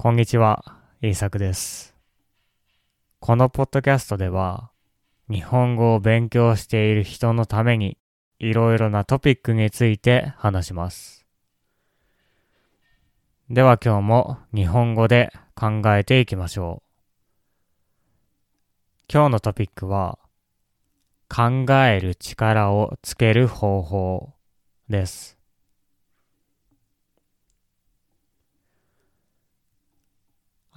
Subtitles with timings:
[0.00, 0.64] こんにちは、
[1.02, 1.96] イーサクです。
[3.18, 4.70] このポッドキャストでは、
[5.28, 7.98] 日本語を勉強している人のために、
[8.38, 11.26] いろいろなトピックについて話します。
[13.50, 17.02] では今日も日本語で考えていきましょう。
[19.12, 20.20] 今日のトピックは、
[21.28, 24.32] 考える力をつける方法
[24.88, 25.37] です。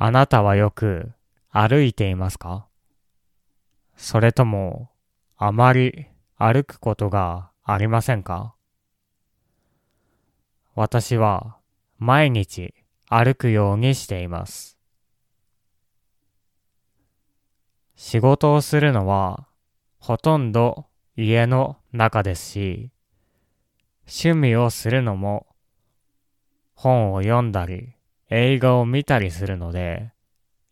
[0.03, 1.11] あなたはよく
[1.51, 2.65] 歩いていますか？
[3.95, 4.89] それとも
[5.37, 8.55] あまり歩くことがありませんか？
[10.73, 11.57] 私は
[11.99, 12.73] 毎日
[13.09, 14.79] 歩くようにしています。
[17.95, 19.45] 仕事をするのは
[19.99, 22.91] ほとんど家の中ですし、
[24.07, 25.45] 趣味をするのも
[26.73, 27.93] 本を読んだり
[28.33, 30.13] 映画を見たりするので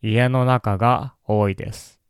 [0.00, 2.00] 家の中が多いです。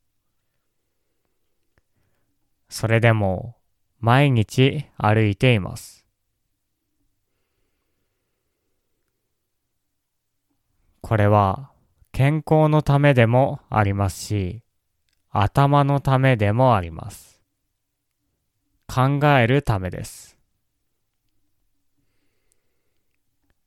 [2.69, 3.57] それでも
[3.99, 6.07] 毎日歩いています。
[11.01, 11.73] これは
[12.13, 14.63] 健康のためでもありますし、
[15.31, 17.43] 頭のためでもあります。
[18.87, 20.37] 考えるためです。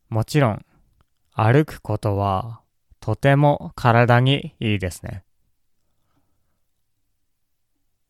[0.08, 0.66] もちろん、
[1.36, 2.62] 歩くことは
[3.00, 5.23] とても体にいいですね。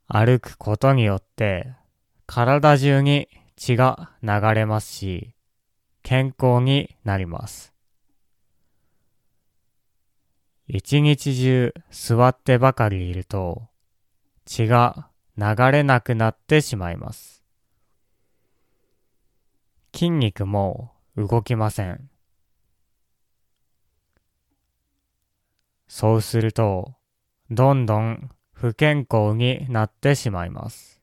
[0.07, 1.73] 歩くことによって
[2.27, 5.33] 体中に血が流れますし、
[6.01, 7.73] 健康になります。
[10.67, 13.63] 一日中座ってばかりいると
[14.45, 17.41] 血が流れなくなってしまいます。
[19.95, 22.09] 筋肉も動きません。
[25.95, 26.95] そうすると、
[27.51, 30.99] どんどん不健康になってしまいます。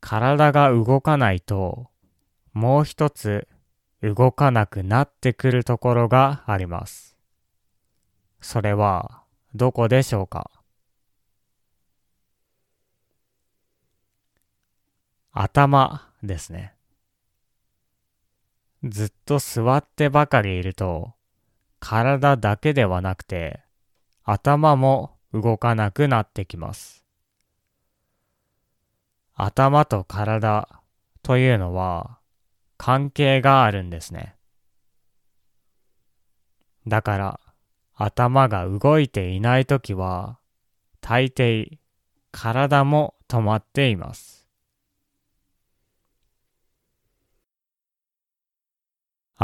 [0.00, 1.90] 体が動かないと、
[2.54, 3.46] もう一つ
[4.02, 7.18] 動かなくなってくるところがあります。
[8.40, 10.50] それはどこでしょうか？
[15.32, 16.74] 頭ですね。
[18.84, 21.14] ずっと座ってばかりいると、
[21.78, 23.60] 体だけではなくて、
[24.24, 27.04] 頭も動かなくなってきます。
[29.34, 30.68] 頭と体
[31.22, 32.18] というのは
[32.76, 34.36] 関係があるんですね。
[36.86, 37.40] だから、
[37.94, 40.38] 頭が動いていないときは、
[41.00, 41.78] 大抵、
[42.32, 44.41] 体も止まっています。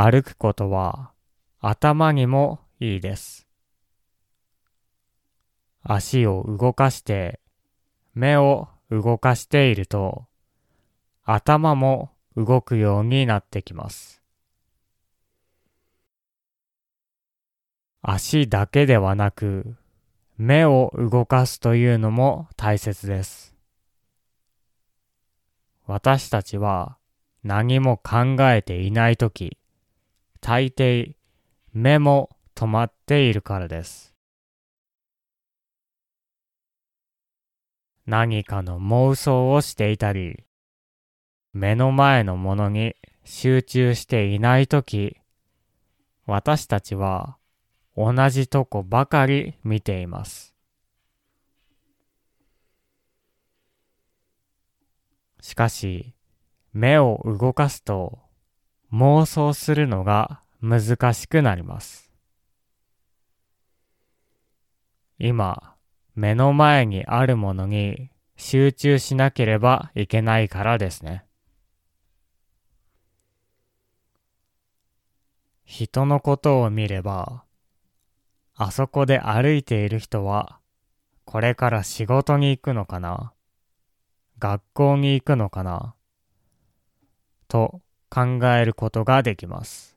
[0.01, 1.11] 歩くことは
[1.59, 3.49] 頭にもいいです。
[5.83, 7.41] 足を動かして
[8.15, 10.27] 目を動かしていると
[11.25, 14.23] 頭も動くようになってきます。
[18.01, 19.75] 足だけではなく
[20.37, 23.53] 目を動かすというのも大切です。
[25.89, 26.99] 私たちは
[27.43, 29.59] 何も考えていないとき
[30.41, 31.15] 大抵
[31.73, 34.15] 目も止まっているからです。
[38.07, 40.45] 何かの妄想をしていたり、
[41.53, 42.95] 目の前のものに
[43.25, 45.17] 集中していないとき、
[46.25, 47.37] 私たちは
[47.97, 50.55] 同じとこばかり見ています。
[55.41, 56.15] しかし、
[56.73, 58.28] 目を動かすと
[58.93, 62.11] 妄想するのが難しくなります。
[65.19, 65.75] 今、
[66.15, 71.25] 目の前にあるものに集中しなければいけないからですね。
[75.65, 77.45] 人のことを見れば、
[78.55, 80.61] あそこで歩いている人は、
[81.25, 83.33] これから仕事に行くのかな？
[84.39, 85.95] 学校に行くのかな？
[87.49, 89.97] と考えることができます。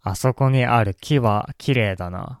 [0.00, 2.40] あそこにある木は綺麗だな、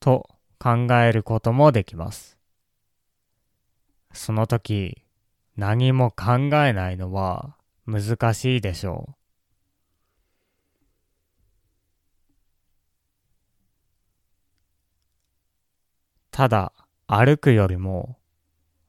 [0.00, 0.28] と
[0.58, 2.38] 考えることもできます。
[4.12, 5.02] その時、
[5.56, 6.34] 何も考
[6.64, 7.56] えないのは
[7.86, 9.14] 難しいでしょう。
[16.30, 16.72] ただ
[17.06, 18.16] 歩くよりも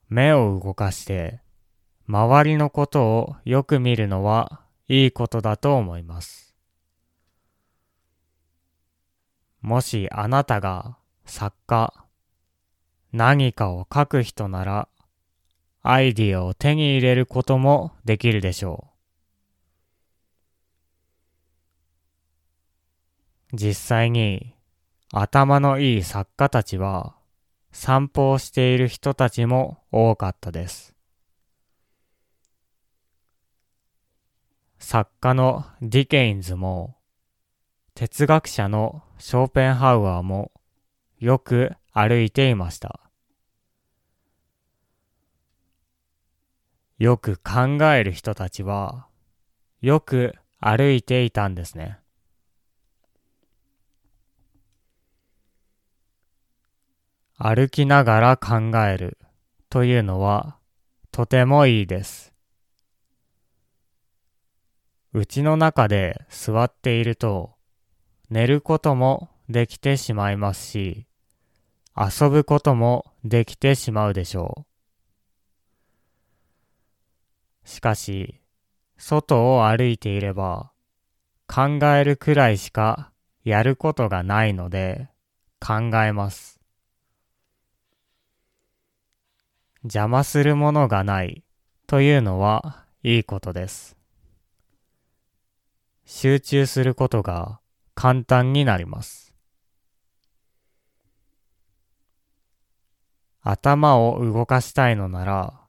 [0.07, 1.42] 目を動かして
[2.07, 6.53] 周りのことをよく見るのはいいことだと思います。
[9.61, 11.94] もしあなたが作家、
[13.13, 14.89] 何かを書く人なら、
[15.81, 18.88] アイディアを手に入れることもできるでしょ
[23.51, 23.55] う。
[23.55, 24.55] 実際に
[25.13, 27.15] 頭のいい作家たちは
[27.71, 30.93] 散歩をしている人たちも多かったです。
[34.94, 36.98] 作家のディケインズも
[37.95, 40.51] 哲学者のショーペンハウアーも
[41.18, 43.00] よく歩いていました。
[47.00, 49.07] よく考える人たちは
[49.81, 51.98] よく歩いていたんですね。
[57.39, 59.18] 歩きながら考える
[59.72, 60.57] というのは
[61.12, 62.32] とてもいいです。
[65.15, 67.54] うちの中で座っていると
[68.31, 71.06] 寝ることもできてしまいますし、
[71.95, 74.65] 遊ぶこともできてしまうでしょ
[77.63, 77.69] う。
[77.69, 78.42] しかし、
[78.98, 80.71] 外を歩いていれば、
[81.48, 83.12] 考えるくらいしか
[83.44, 85.10] やることがないので、
[85.60, 86.60] 考えます。
[89.83, 91.44] 邪魔するものがない
[91.86, 94.02] というのはいいことです。
[96.24, 97.60] 集中することが
[97.96, 99.36] 簡単になります。
[103.42, 105.60] 頭を動かしたいのなら、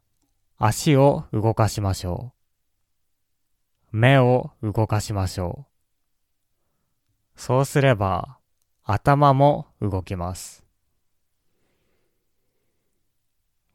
[0.57, 2.35] 足を動かしましょ
[3.91, 3.97] う。
[3.97, 5.67] 目を動かしましょ
[7.37, 7.41] う。
[7.41, 8.39] そうすれば、
[8.85, 10.65] 頭も動きます。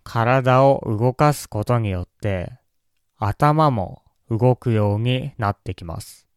[0.05, 2.53] 体を動かすことによって、
[3.17, 6.28] 頭も動くようになってきます。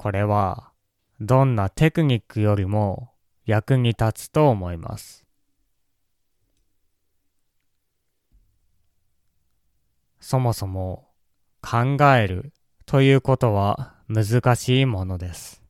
[0.00, 0.70] これは
[1.20, 3.10] どんなテクニックよりも
[3.44, 5.26] 役に立つと思います。
[10.18, 11.10] そもそも
[11.60, 12.54] 考える
[12.86, 15.62] ということは難しいものです。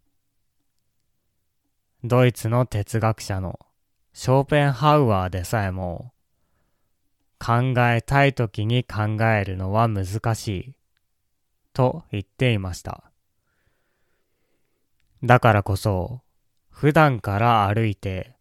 [2.04, 3.58] ドイツの哲学者の
[4.12, 6.12] ショーペンハウアーでさえも
[7.40, 10.74] 考えたい時に考えるのは難しい
[11.72, 13.09] と言っていました。
[15.22, 16.22] だからこそ、
[16.70, 18.36] 普段から歩いて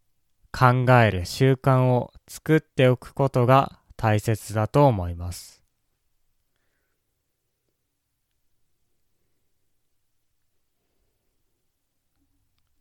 [0.51, 5.61] 考える習慣を作っておくことが大切だと思います。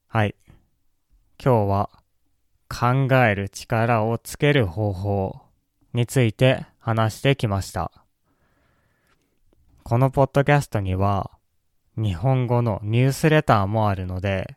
[0.06, 0.36] はい。
[1.42, 1.90] 今日は
[2.68, 5.40] 考える力をつける方法
[5.92, 7.90] について話してきました。
[9.82, 11.37] このポッドキャストには
[11.98, 14.56] 日本語のニュースレターもあるので、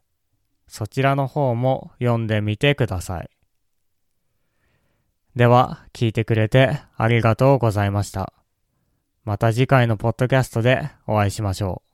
[0.67, 3.29] そちらの方も読んでみてください。
[5.35, 8.31] では、聞いてくれてありがとうございました。
[9.23, 11.90] また次回のポッドキャストでお会いしましょう。